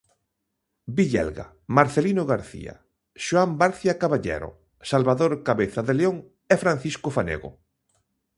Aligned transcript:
Villelga, 0.95 1.45
Marcelino 1.77 2.23
García, 2.33 2.73
Xoán 3.25 3.51
Barcia 3.61 3.93
Caballero, 4.03 4.49
Salvador 4.91 5.31
Cabeza 5.47 5.81
de 5.87 5.93
León 5.99 6.17
e 6.53 6.55
Francisco 6.63 7.07
Fanego. 7.15 7.49